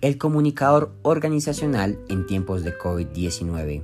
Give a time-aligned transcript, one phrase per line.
[0.00, 3.82] El comunicador organizacional en tiempos de COVID-19.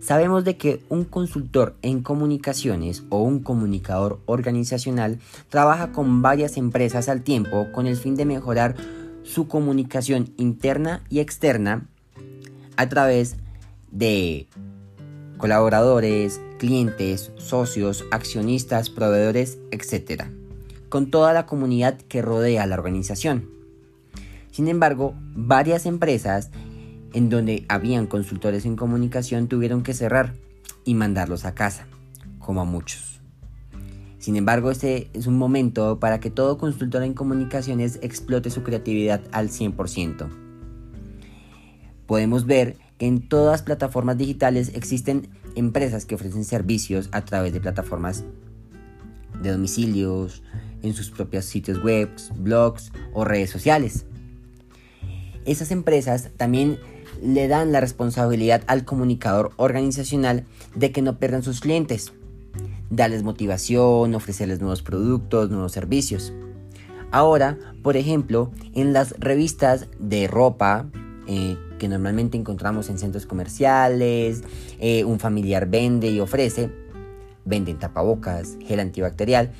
[0.00, 5.18] Sabemos de que un consultor en comunicaciones o un comunicador organizacional
[5.50, 8.74] trabaja con varias empresas al tiempo con el fin de mejorar
[9.24, 11.86] su comunicación interna y externa
[12.78, 13.36] a través
[13.90, 14.48] de
[15.36, 20.24] colaboradores, clientes, socios, accionistas, proveedores, etc.
[20.88, 23.61] Con toda la comunidad que rodea la organización.
[24.52, 26.50] Sin embargo, varias empresas
[27.14, 30.34] en donde habían consultores en comunicación tuvieron que cerrar
[30.84, 31.86] y mandarlos a casa,
[32.38, 33.20] como a muchos.
[34.18, 39.22] Sin embargo, este es un momento para que todo consultor en comunicaciones explote su creatividad
[39.32, 40.28] al 100%.
[42.06, 47.60] Podemos ver que en todas plataformas digitales existen empresas que ofrecen servicios a través de
[47.60, 48.24] plataformas
[49.42, 50.42] de domicilios,
[50.82, 54.04] en sus propios sitios web, blogs o redes sociales.
[55.44, 56.78] Esas empresas también
[57.22, 62.12] le dan la responsabilidad al comunicador organizacional de que no pierdan sus clientes,
[62.90, 66.32] darles motivación, ofrecerles nuevos productos, nuevos servicios.
[67.10, 70.86] Ahora, por ejemplo, en las revistas de ropa
[71.26, 74.42] eh, que normalmente encontramos en centros comerciales,
[74.80, 76.70] eh, un familiar vende y ofrece,
[77.44, 79.52] venden tapabocas, gel antibacterial,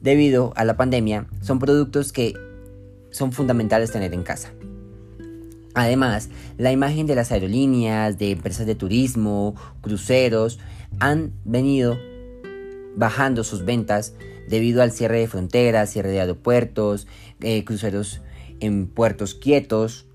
[0.00, 2.34] debido a la pandemia, son productos que
[3.10, 4.52] son fundamentales tener en casa.
[5.74, 6.28] Además,
[6.58, 10.58] la imagen de las aerolíneas, de empresas de turismo, cruceros,
[11.00, 11.98] han venido
[12.94, 14.14] bajando sus ventas
[14.48, 17.06] debido al cierre de fronteras, cierre de aeropuertos,
[17.40, 18.20] eh, cruceros
[18.60, 20.06] en puertos quietos.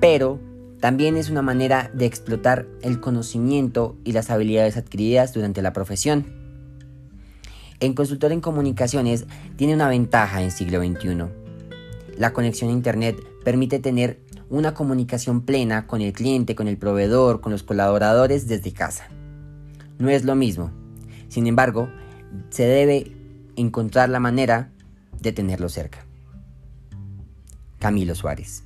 [0.00, 0.38] Pero
[0.80, 6.26] también es una manera de explotar el conocimiento y las habilidades adquiridas durante la profesión.
[7.80, 9.24] En consultor en comunicaciones
[9.56, 11.40] tiene una ventaja en siglo XXI
[12.20, 17.40] la conexión a Internet permite tener una comunicación plena con el cliente, con el proveedor,
[17.40, 19.08] con los colaboradores desde casa.
[19.98, 20.72] No es lo mismo.
[21.28, 21.88] Sin embargo,
[22.50, 23.16] se debe
[23.56, 24.72] encontrar la manera
[25.20, 26.04] de tenerlo cerca.
[27.78, 28.64] Camilo Suárez.